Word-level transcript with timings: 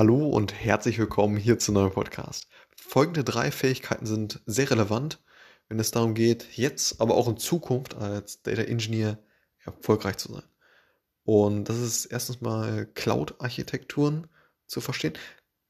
Hallo 0.00 0.30
und 0.30 0.54
herzlich 0.54 0.98
willkommen 0.98 1.36
hier 1.36 1.58
zu 1.58 1.72
einem 1.72 1.82
neuen 1.82 1.92
Podcast. 1.92 2.48
Folgende 2.74 3.22
drei 3.22 3.50
Fähigkeiten 3.50 4.06
sind 4.06 4.40
sehr 4.46 4.70
relevant, 4.70 5.22
wenn 5.68 5.78
es 5.78 5.90
darum 5.90 6.14
geht, 6.14 6.56
jetzt, 6.56 7.02
aber 7.02 7.16
auch 7.16 7.28
in 7.28 7.36
Zukunft 7.36 7.96
als 7.96 8.40
Data 8.40 8.62
Engineer 8.62 9.18
erfolgreich 9.58 10.16
zu 10.16 10.32
sein. 10.32 10.48
Und 11.24 11.64
das 11.64 11.76
ist 11.76 12.06
erstens 12.06 12.40
mal 12.40 12.86
Cloud-Architekturen 12.94 14.26
zu 14.66 14.80
verstehen. 14.80 15.18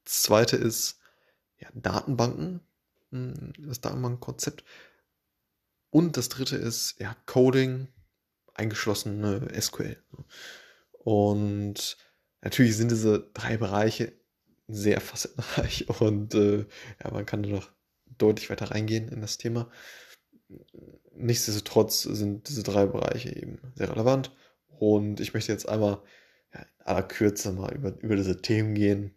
Zweite 0.05 0.57
ist 0.57 1.01
ja, 1.59 1.67
Datenbanken, 1.75 2.61
hm, 3.11 3.53
das 3.59 3.81
Datenbankkonzept. 3.81 4.63
Und 5.91 6.17
das 6.17 6.29
dritte 6.29 6.55
ist 6.55 7.01
ja, 7.01 7.17
Coding, 7.27 7.89
eingeschlossene 8.55 9.49
SQL. 9.61 10.01
Und 10.93 11.97
natürlich 12.43 12.77
sind 12.77 12.93
diese 12.93 13.29
drei 13.35 13.57
Bereiche 13.57 14.20
sehr 14.73 15.01
facettenreich 15.01 15.89
und 16.01 16.35
äh, 16.35 16.67
ja, 17.03 17.11
man 17.11 17.27
kann 17.27 17.43
noch 17.43 17.71
deutlich 18.19 18.51
weiter 18.51 18.71
reingehen 18.71 19.09
in 19.09 19.21
das 19.21 19.39
Thema. 19.39 19.71
Nichtsdestotrotz 21.15 22.03
sind 22.03 22.49
diese 22.49 22.63
drei 22.63 22.87
Bereiche 22.87 23.35
eben 23.35 23.61
sehr 23.75 23.91
relevant 23.91 24.35
und 24.69 25.21
ich 25.21 25.35
möchte 25.35 25.53
jetzt 25.53 25.69
einmal 25.69 26.03
ja, 26.53 26.61
in 26.61 26.87
aller 26.87 27.03
Kürze 27.03 27.53
mal 27.53 27.75
über, 27.75 27.99
über 28.01 28.17
diese 28.17 28.43
Themen 28.43 28.75
gehen. 28.75 29.15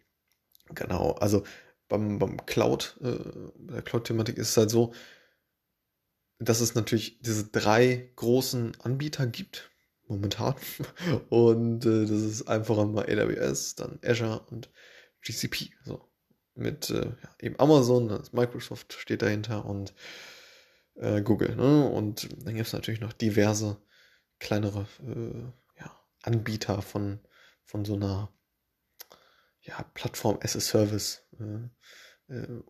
Genau, 0.74 1.12
also 1.12 1.44
beim, 1.88 2.18
beim 2.18 2.44
Cloud, 2.46 2.98
äh, 3.02 3.18
der 3.72 3.82
Cloud-Thematik 3.82 4.38
ist 4.38 4.50
es 4.50 4.56
halt 4.56 4.70
so, 4.70 4.92
dass 6.38 6.60
es 6.60 6.74
natürlich 6.74 7.20
diese 7.20 7.44
drei 7.44 8.10
großen 8.16 8.72
Anbieter 8.80 9.26
gibt, 9.26 9.70
momentan. 10.06 10.54
Und 11.28 11.84
äh, 11.86 12.02
das 12.02 12.10
ist 12.10 12.48
einfach 12.48 12.78
einmal 12.78 13.06
AWS, 13.06 13.76
dann 13.76 13.98
Azure 14.04 14.40
und 14.50 14.70
GCP. 15.24 15.70
So. 15.84 16.08
Mit 16.54 16.90
äh, 16.90 17.06
ja, 17.06 17.36
eben 17.40 17.58
Amazon, 17.58 18.22
Microsoft 18.32 18.92
steht 18.92 19.22
dahinter 19.22 19.64
und 19.64 19.94
äh, 20.94 21.20
Google. 21.22 21.56
Ne? 21.56 21.88
Und 21.88 22.28
dann 22.46 22.54
gibt 22.54 22.66
es 22.66 22.72
natürlich 22.72 23.00
noch 23.00 23.12
diverse 23.12 23.76
kleinere 24.38 24.86
äh, 25.02 25.80
ja, 25.80 25.96
Anbieter 26.22 26.82
von, 26.82 27.18
von 27.64 27.84
so 27.84 27.94
einer 27.94 28.32
ja, 29.62 29.82
Plattform 29.94 30.38
as 30.42 30.54
a 30.56 30.60
Service. 30.60 31.26
Äh, 31.40 32.32
äh, 32.32 32.62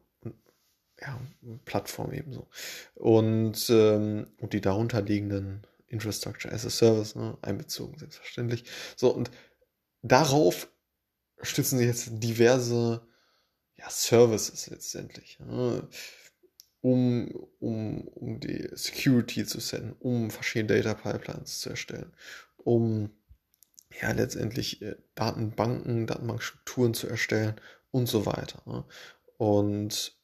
ja, 1.00 1.20
Plattform 1.64 2.12
ebenso. 2.12 2.48
Und, 2.94 3.68
ähm, 3.68 4.28
und 4.38 4.52
die 4.52 4.60
darunterliegenden 4.60 5.66
Infrastructure 5.88 6.52
as 6.52 6.64
a 6.64 6.70
Service 6.70 7.14
ne, 7.14 7.36
einbezogen, 7.42 7.98
selbstverständlich. 7.98 8.64
So, 8.96 9.10
und 9.10 9.30
darauf 10.02 10.68
stützen 11.44 11.78
sie 11.78 11.84
jetzt 11.84 12.08
diverse 12.10 13.06
ja, 13.76 13.90
Services 13.90 14.68
letztendlich, 14.70 15.38
ne, 15.40 15.88
um, 16.80 17.30
um, 17.60 18.08
um 18.08 18.40
die 18.40 18.68
Security 18.72 19.46
zu 19.46 19.60
setzen, 19.60 19.94
um 20.00 20.30
verschiedene 20.30 20.82
Data 20.82 20.94
Pipelines 20.94 21.60
zu 21.60 21.70
erstellen, 21.70 22.12
um 22.58 23.10
ja 24.00 24.12
letztendlich 24.12 24.82
äh, 24.82 24.96
Datenbanken, 25.14 26.06
Datenbankstrukturen 26.06 26.94
zu 26.94 27.08
erstellen 27.08 27.60
und 27.90 28.06
so 28.06 28.26
weiter. 28.26 28.62
Ne. 28.66 28.84
Und 29.38 30.18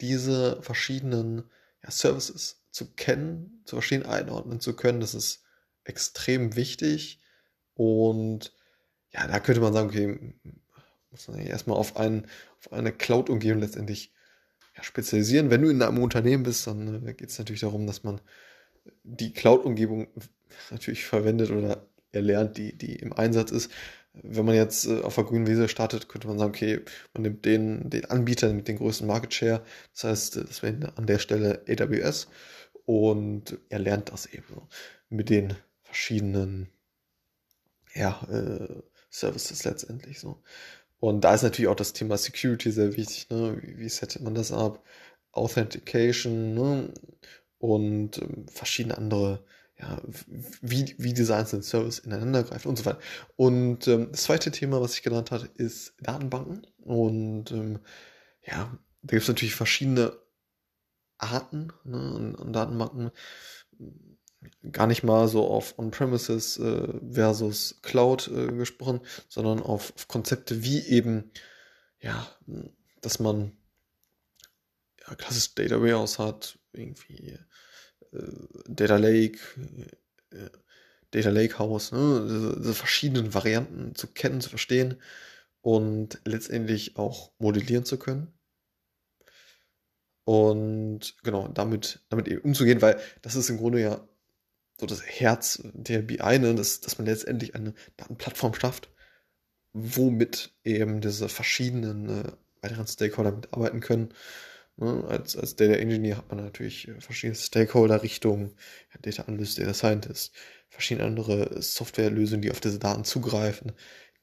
diese 0.00 0.60
verschiedenen 0.62 1.50
ja, 1.82 1.90
Services 1.90 2.62
zu 2.70 2.92
kennen, 2.92 3.62
zu 3.64 3.76
verstehen, 3.76 4.04
einordnen 4.04 4.60
zu 4.60 4.74
können, 4.74 5.00
das 5.00 5.14
ist 5.14 5.42
extrem 5.84 6.56
wichtig. 6.56 7.20
Und 7.74 8.52
ja, 9.12 9.26
da 9.26 9.40
könnte 9.40 9.60
man 9.60 9.72
sagen, 9.72 9.88
okay, 9.88 10.34
muss 11.10 11.28
man 11.28 11.40
erstmal 11.40 11.76
auf, 11.76 11.96
einen, 11.96 12.26
auf 12.58 12.72
eine 12.72 12.92
Cloud-Umgebung 12.92 13.60
letztendlich 13.60 14.12
ja, 14.76 14.82
spezialisieren. 14.82 15.50
Wenn 15.50 15.62
du 15.62 15.68
in 15.68 15.82
einem 15.82 16.02
Unternehmen 16.02 16.44
bist, 16.44 16.66
dann 16.66 17.06
äh, 17.06 17.14
geht 17.14 17.30
es 17.30 17.38
natürlich 17.38 17.62
darum, 17.62 17.86
dass 17.86 18.04
man 18.04 18.20
die 19.02 19.32
Cloud-Umgebung 19.32 20.08
natürlich 20.70 21.04
verwendet 21.04 21.50
oder 21.50 21.86
erlernt, 22.12 22.56
die, 22.56 22.76
die 22.76 22.96
im 22.96 23.12
Einsatz 23.12 23.50
ist 23.50 23.70
wenn 24.12 24.44
man 24.44 24.54
jetzt 24.54 24.86
äh, 24.86 25.00
auf 25.02 25.14
der 25.14 25.24
grünen 25.24 25.46
Wiese 25.46 25.68
startet, 25.68 26.08
könnte 26.08 26.28
man 26.28 26.38
sagen, 26.38 26.50
okay, 26.50 26.80
man 27.14 27.22
nimmt 27.22 27.44
den, 27.44 27.90
den 27.90 28.04
Anbieter 28.06 28.52
mit 28.52 28.68
dem 28.68 28.78
größten 28.78 29.06
Market 29.06 29.34
Share. 29.34 29.64
Das 29.92 30.04
heißt, 30.04 30.36
äh, 30.38 30.44
das 30.44 30.62
wäre 30.62 30.92
an 30.96 31.06
der 31.06 31.18
Stelle 31.18 31.62
AWS 31.68 32.28
und 32.86 33.58
er 33.68 33.78
lernt 33.78 34.10
das 34.10 34.26
eben 34.26 34.62
mit 35.08 35.30
den 35.30 35.54
verschiedenen 35.82 36.68
ja, 37.94 38.20
äh, 38.30 38.82
Services 39.10 39.64
letztendlich 39.64 40.20
so. 40.20 40.42
Und 41.00 41.22
da 41.22 41.34
ist 41.34 41.42
natürlich 41.42 41.68
auch 41.68 41.76
das 41.76 41.92
Thema 41.92 42.16
Security 42.16 42.70
sehr 42.70 42.96
wichtig. 42.96 43.28
Ne? 43.30 43.58
Wie, 43.62 43.78
wie 43.78 43.88
settet 43.88 44.22
man 44.22 44.34
das 44.34 44.52
ab? 44.52 44.84
Authentication 45.32 46.54
ne? 46.54 46.92
und 47.58 48.18
ähm, 48.18 48.46
verschiedene 48.48 48.98
andere 48.98 49.44
ja, 49.80 50.00
wie, 50.60 50.94
wie 50.98 51.14
diese 51.14 51.34
einzelnen 51.34 51.62
Services 51.62 52.04
ineinander 52.04 52.42
greifen 52.42 52.68
und 52.68 52.76
so 52.76 52.84
weiter. 52.84 53.00
Und 53.36 53.88
ähm, 53.88 54.08
das 54.10 54.24
zweite 54.24 54.50
Thema, 54.50 54.80
was 54.80 54.94
ich 54.94 55.02
genannt 55.02 55.30
hatte, 55.30 55.48
ist 55.54 55.94
Datenbanken. 56.00 56.66
Und 56.78 57.50
ähm, 57.52 57.78
ja, 58.44 58.76
da 59.02 59.10
gibt 59.10 59.22
es 59.22 59.28
natürlich 59.28 59.54
verschiedene 59.54 60.12
Arten 61.16 61.72
ne, 61.84 62.36
an, 62.38 62.52
Datenbanken. 62.52 63.10
Gar 64.72 64.86
nicht 64.86 65.02
mal 65.02 65.28
so 65.28 65.46
auf 65.46 65.78
On-Premises 65.78 66.58
äh, 66.58 66.88
versus 67.12 67.80
Cloud 67.82 68.28
äh, 68.28 68.46
gesprochen, 68.52 69.00
sondern 69.28 69.60
auf, 69.60 69.92
auf, 69.94 70.08
Konzepte 70.08 70.62
wie 70.62 70.80
eben, 70.80 71.30
ja, 72.00 72.26
dass 73.02 73.18
man 73.18 73.52
ja, 75.06 75.14
klassisch 75.14 75.54
Data 75.54 75.80
Warehouse 75.80 76.18
hat, 76.18 76.58
irgendwie 76.72 77.38
äh, 78.12 78.32
Data 78.66 78.96
Lake, 78.96 79.38
äh, 80.30 80.48
Data 81.10 81.30
Lake 81.30 81.58
House, 81.58 81.92
ne? 81.92 82.26
diese, 82.26 82.56
diese 82.60 82.74
verschiedenen 82.74 83.34
Varianten 83.34 83.94
zu 83.94 84.06
kennen, 84.06 84.40
zu 84.40 84.48
verstehen 84.48 84.96
und 85.60 86.20
letztendlich 86.24 86.96
auch 86.96 87.32
modellieren 87.38 87.84
zu 87.84 87.98
können. 87.98 88.32
Und 90.24 91.16
genau, 91.24 91.48
damit, 91.48 92.00
damit 92.08 92.28
eben 92.28 92.42
umzugehen, 92.42 92.80
weil 92.82 93.00
das 93.22 93.34
ist 93.34 93.50
im 93.50 93.58
Grunde 93.58 93.80
ja 93.80 94.06
so 94.80 94.86
das 94.86 95.02
Herz 95.02 95.62
der 95.74 96.02
BI, 96.02 96.38
ne? 96.38 96.54
dass, 96.54 96.80
dass 96.80 96.98
man 96.98 97.06
letztendlich 97.06 97.54
eine 97.54 97.74
Datenplattform 97.96 98.54
schafft, 98.54 98.90
womit 99.72 100.52
eben 100.64 101.00
diese 101.00 101.28
verschiedenen 101.28 102.08
äh, 102.08 102.32
weiteren 102.62 102.86
Stakeholder 102.86 103.32
mitarbeiten 103.32 103.80
können 103.80 104.12
Ne? 104.80 105.04
Als, 105.08 105.36
als 105.36 105.56
Data 105.56 105.74
Engineer 105.74 106.16
hat 106.16 106.28
man 106.30 106.42
natürlich 106.42 106.88
äh, 106.88 107.00
verschiedene 107.00 107.36
Stakeholder-Richtungen, 107.36 108.56
Data 109.02 109.24
Analyst, 109.24 109.58
Data 109.58 109.74
Scientist, 109.74 110.32
verschiedene 110.68 111.06
andere 111.06 111.62
Softwarelösungen, 111.62 112.42
die 112.42 112.50
auf 112.50 112.60
diese 112.60 112.78
Daten 112.78 113.04
zugreifen, 113.04 113.72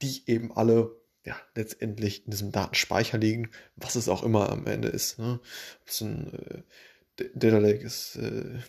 die 0.01 0.24
eben 0.25 0.51
alle 0.56 0.95
ja, 1.25 1.35
letztendlich 1.56 2.25
in 2.25 2.31
diesem 2.31 2.51
Datenspeicher 2.51 3.18
liegen, 3.18 3.51
was 3.75 3.95
es 3.95 4.09
auch 4.09 4.24
immer 4.24 4.50
am 4.50 4.66
Ende 4.66 4.88
ist. 4.88 5.19
Ne? 5.19 5.39
Ob 5.81 5.88
es 5.88 6.01
ein 6.01 6.34
äh, 6.34 7.29
Data 7.35 7.59
Lake 7.59 7.85
ist, 7.85 8.16
äh, 8.16 8.59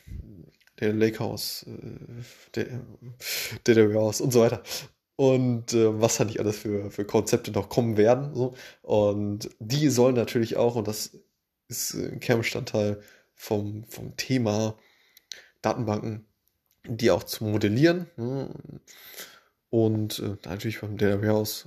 Data 0.79 0.97
Lakehouse, 0.97 1.67
äh, 2.55 2.67
Data 3.65 3.81
Warehouse 3.89 4.21
und 4.21 4.33
so 4.33 4.41
weiter. 4.41 4.63
Und 5.17 5.73
äh, 5.75 6.01
was 6.01 6.17
da 6.17 6.25
nicht 6.25 6.39
alles 6.39 6.59
für, 6.59 6.91
für 6.91 7.05
Konzepte 7.05 7.51
noch 7.51 7.69
kommen 7.69 7.97
werden. 7.97 8.35
So. 8.35 8.55
Und 8.83 9.51
die 9.59 9.89
sollen 9.89 10.15
natürlich 10.15 10.57
auch, 10.57 10.77
und 10.77 10.87
das 10.87 11.19
ist 11.69 11.95
ein 11.95 12.21
Kernbestandteil 12.21 13.01
vom, 13.35 13.85
vom 13.85 14.17
Thema 14.17 14.77
Datenbanken, 15.61 16.25
die 16.87 17.11
auch 17.11 17.25
zu 17.25 17.45
modellieren. 17.45 18.07
Ne? 18.17 18.49
Und 19.71 20.21
äh, 20.21 20.37
natürlich 20.49 20.81
beim 20.81 20.97
Data 20.97 21.21
Warehouse 21.21 21.67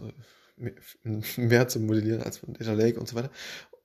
äh, 0.57 1.21
mehr 1.35 1.67
zu 1.67 1.81
modellieren 1.81 2.23
als 2.23 2.39
beim 2.39 2.53
Data 2.53 2.71
Lake 2.71 2.99
und 2.99 3.09
so 3.09 3.15
weiter. 3.15 3.31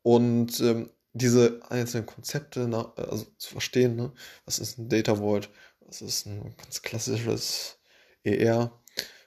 Und 0.02 0.60
ähm, 0.60 0.90
diese 1.16 1.60
einzelnen 1.68 2.06
Konzepte 2.06 2.68
na, 2.68 2.92
also 2.96 3.26
zu 3.38 3.50
verstehen, 3.50 3.96
ne? 3.96 4.12
was 4.44 4.58
ist 4.58 4.78
ein 4.78 4.88
Data 4.88 5.16
Vault, 5.16 5.48
was 5.80 6.02
ist 6.02 6.26
ein 6.26 6.54
ganz 6.56 6.82
klassisches 6.82 7.78
ER, 8.24 8.72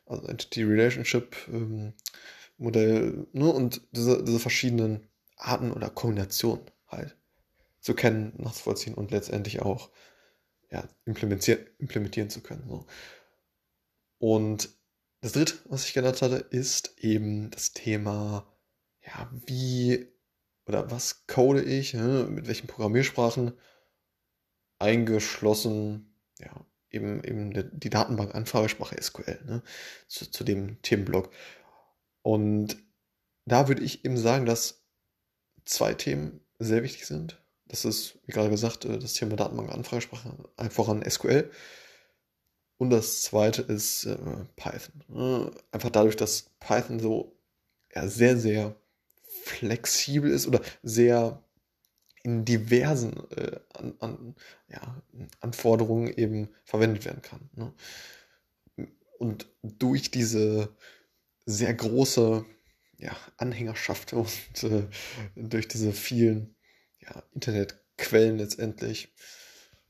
also 0.05 0.27
Entity 0.27 0.63
Relationship 0.63 1.35
ähm, 1.47 1.93
Modell, 2.57 3.27
ne? 3.33 3.49
und 3.49 3.81
diese, 3.91 4.23
diese 4.23 4.39
verschiedenen 4.39 5.07
Arten 5.37 5.71
oder 5.71 5.89
Kombinationen 5.89 6.69
halt 6.87 7.15
zu 7.79 7.95
kennen, 7.95 8.33
nachzuvollziehen 8.37 8.93
und 8.93 9.11
letztendlich 9.11 9.61
auch 9.61 9.89
ja, 10.69 10.87
implementieren, 11.05 11.65
implementieren 11.79 12.29
zu 12.29 12.41
können. 12.41 12.67
So. 12.67 12.85
Und 14.19 14.69
das 15.21 15.31
dritte, 15.31 15.55
was 15.65 15.85
ich 15.85 15.93
genannt 15.93 16.21
hatte, 16.21 16.35
ist 16.35 16.99
eben 16.99 17.49
das 17.49 17.73
Thema, 17.73 18.45
ja, 19.05 19.31
wie 19.47 20.07
oder 20.69 20.91
was 20.91 21.25
code 21.25 21.63
ich, 21.63 21.95
ne, 21.95 22.27
mit 22.29 22.47
welchen 22.47 22.67
Programmiersprachen 22.67 23.53
eingeschlossen, 24.77 26.15
ja, 26.39 26.65
eben, 26.91 27.23
eben 27.23 27.79
die 27.79 27.89
Datenbank-Anfragesprache 27.89 29.01
SQL, 29.01 29.39
ne, 29.45 29.63
zu, 30.07 30.29
zu 30.29 30.43
dem 30.43 30.79
Themenblock. 30.83 31.31
Und 32.21 32.77
da 33.45 33.67
würde 33.67 33.81
ich 33.81 34.05
eben 34.05 34.15
sagen, 34.15 34.45
dass 34.45 34.85
zwei 35.65 35.95
Themen 35.95 36.39
sehr 36.59 36.83
wichtig 36.83 37.07
sind. 37.07 37.43
Das 37.65 37.83
ist, 37.83 38.19
wie 38.27 38.31
gerade 38.31 38.51
gesagt, 38.51 38.85
äh, 38.85 38.99
das 38.99 39.13
Thema 39.13 39.35
Datenbank-Anfragesprache, 39.37 40.51
einfach 40.55 40.87
an 40.87 41.03
SQL. 41.03 41.49
Und 42.77 42.91
das 42.91 43.23
zweite 43.23 43.63
ist 43.63 44.05
äh, 44.05 44.17
Python. 44.55 45.51
Einfach 45.71 45.89
dadurch, 45.89 46.15
dass 46.15 46.51
Python 46.59 46.99
so 46.99 47.35
ja, 47.95 48.07
sehr, 48.07 48.37
sehr 48.37 48.75
flexibel 49.49 50.31
ist 50.31 50.47
oder 50.47 50.61
sehr 50.83 51.43
in 52.23 52.45
diversen 52.45 53.13
äh, 53.31 53.59
an, 53.73 53.95
an, 53.99 54.35
ja, 54.67 55.01
Anforderungen 55.39 56.07
eben 56.13 56.49
verwendet 56.63 57.05
werden 57.05 57.21
kann. 57.21 57.49
Ne? 57.53 57.73
Und 59.17 59.47
durch 59.61 60.11
diese 60.11 60.75
sehr 61.45 61.73
große 61.73 62.45
ja, 62.97 63.15
Anhängerschaft 63.37 64.13
und 64.13 64.63
äh, 64.63 64.83
durch 65.35 65.67
diese 65.67 65.93
vielen 65.93 66.55
ja, 66.99 67.23
Internetquellen 67.33 68.37
letztendlich. 68.37 69.13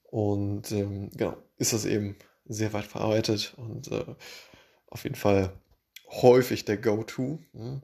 Und 0.04 0.72
ähm, 0.72 1.10
genau, 1.12 1.38
ist 1.58 1.74
das 1.74 1.86
eben 1.86 2.16
sehr 2.46 2.74
weit 2.74 2.86
verarbeitet 2.86 3.54
und 3.58 3.92
äh, 3.92 4.16
auf 4.88 5.04
jeden 5.04 5.16
Fall 5.16 5.54
häufig 6.08 6.66
der 6.66 6.78
Go-To. 6.78 7.40
Ne? 7.54 7.82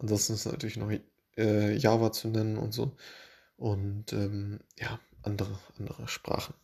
Ansonsten 0.00 0.34
ist 0.34 0.46
natürlich 0.46 0.76
noch 0.76 0.90
äh, 1.36 1.74
Java 1.76 2.10
zu 2.12 2.28
nennen 2.28 2.56
und 2.56 2.72
so. 2.72 2.96
Und 3.56 4.12
ähm, 4.12 4.60
ja, 4.78 4.98
andere, 5.22 5.58
andere 5.78 6.08
Sprachen. 6.08 6.54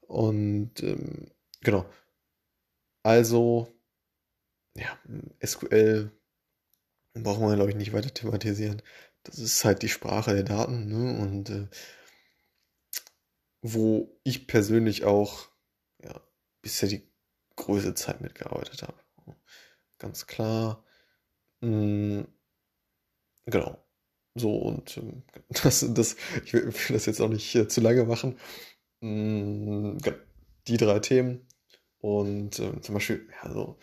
Und 0.00 0.82
ähm, 0.82 1.30
genau. 1.60 1.84
Also, 3.02 3.68
ja, 4.74 4.98
SQL 5.44 6.10
brauchen 7.14 7.46
wir, 7.46 7.54
glaube 7.54 7.70
ich, 7.70 7.76
nicht 7.76 7.92
weiter 7.92 8.12
thematisieren. 8.12 8.82
Das 9.24 9.38
ist 9.38 9.64
halt 9.64 9.82
die 9.82 9.88
Sprache 9.88 10.32
der 10.34 10.44
Daten, 10.44 10.88
ne? 10.88 11.20
Und 11.20 11.50
äh, 11.50 11.68
wo 13.60 14.18
ich 14.24 14.46
persönlich 14.46 15.04
auch 15.04 15.48
ja, 16.02 16.20
bisher 16.62 16.88
die 16.88 17.06
größte 17.56 17.94
Zeit 17.94 18.20
mitgearbeitet 18.20 18.82
habe. 18.82 18.98
Ganz 19.98 20.26
klar. 20.26 20.84
Mh, 21.60 21.68
hm, 21.68 22.28
genau. 23.50 23.78
So, 24.34 24.56
und 24.56 24.96
ähm, 24.98 25.22
das, 25.62 25.86
das, 25.94 26.16
ich 26.44 26.52
will, 26.52 26.66
will 26.66 26.72
das 26.90 27.06
jetzt 27.06 27.20
auch 27.20 27.28
nicht 27.28 27.54
äh, 27.54 27.68
zu 27.68 27.80
lange 27.80 28.04
machen. 28.04 28.38
Mh, 29.00 29.96
hm, 29.96 29.98
die 30.68 30.76
drei 30.76 30.98
Themen. 31.00 31.46
Und 32.00 32.58
äh, 32.60 32.80
zum 32.80 32.94
Beispiel, 32.94 33.28
ja, 33.42 33.52
so 33.52 33.78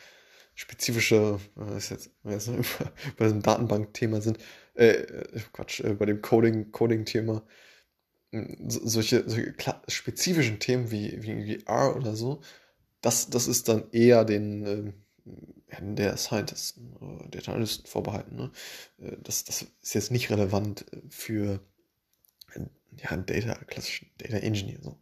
spezifische, 0.55 1.39
äh, 1.57 1.77
ist 1.77 1.89
jetzt, 1.91 2.11
wenn 2.23 2.39
wir 2.39 2.65
bei 3.17 3.25
diesem 3.25 3.41
Datenbank-Thema 3.41 4.21
sind, 4.21 4.39
äh, 4.75 4.87
äh, 4.87 5.41
Quatsch, 5.53 5.81
äh, 5.81 5.93
bei 5.93 6.05
dem 6.05 6.21
Coding, 6.21 6.71
Coding-Thema, 6.71 7.43
hm, 8.31 8.69
so, 8.69 8.87
solche, 8.87 9.29
solche 9.29 9.55
spezifischen 9.87 10.59
Themen 10.59 10.91
wie, 10.91 11.21
wie, 11.23 11.45
wie 11.45 11.65
R 11.65 11.95
oder 11.95 12.15
so, 12.15 12.41
das, 13.01 13.29
das 13.29 13.47
ist 13.47 13.69
dann 13.69 13.91
eher 13.91 14.25
den, 14.25 14.93
äh, 15.25 15.81
der 15.81 16.17
Scientisten 16.17 16.93
oder 16.97 17.27
der 17.27 17.47
Analysten 17.47 17.85
vorbehalten. 17.87 18.35
Ne? 18.35 18.51
Äh, 18.99 19.17
das, 19.23 19.43
das 19.43 19.65
ist 19.81 19.93
jetzt 19.93 20.11
nicht 20.11 20.29
relevant 20.29 20.85
für 21.09 21.59
ja, 22.97 23.09
einen 23.09 23.25
Data, 23.25 23.55
klassischen 23.65 24.09
Data 24.17 24.37
Engineer, 24.37 24.79
so 24.81 24.97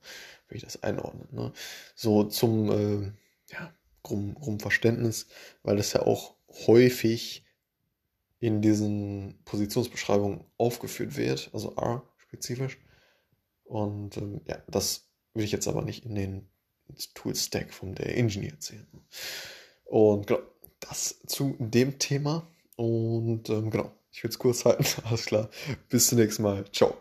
würde 0.48 0.58
ich 0.58 0.64
das 0.64 0.82
einordnen. 0.84 1.28
Ne? 1.32 1.54
So 1.96 2.24
zum 2.24 2.72
äh, 2.72 3.12
ja, 3.52 3.74
rum, 4.10 4.36
rum 4.38 4.60
Verständnis, 4.60 5.28
weil 5.64 5.78
das 5.78 5.94
ja 5.94 6.02
auch 6.02 6.36
häufig 6.68 7.46
in 8.40 8.62
diesen 8.62 9.40
Positionsbeschreibungen 9.46 10.44
aufgeführt 10.58 11.16
wird, 11.16 11.50
also 11.54 11.76
R 11.76 12.04
spezifisch. 12.18 12.78
Und 13.64 14.18
ähm, 14.18 14.42
ja, 14.46 14.62
das 14.68 15.08
will 15.34 15.46
ich 15.46 15.52
jetzt 15.52 15.68
aber 15.68 15.82
nicht 15.82 16.06
in 16.06 16.16
den 16.16 16.50
Tool-Stack 17.16 17.74
vom 17.74 17.96
Data 17.96 18.10
Engineer 18.10 18.60
zählen. 18.60 18.88
Und 19.86 20.28
genau, 20.28 20.42
das 20.80 21.20
zu 21.28 21.56
dem 21.60 22.00
Thema. 22.00 22.48
Und 22.76 23.50
ähm, 23.50 23.70
genau, 23.70 23.92
ich 24.12 24.24
will 24.24 24.30
es 24.30 24.40
kurz 24.40 24.66
halten. 24.66 24.86
Alles 25.06 25.26
klar. 25.26 25.50
Bis 25.90 26.08
zum 26.08 26.20
nächsten 26.20 26.44
Mal. 26.44 26.66
Ciao. 26.72 26.96